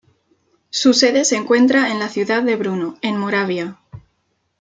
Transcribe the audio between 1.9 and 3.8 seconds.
en la ciudad de Brno, en Moravia.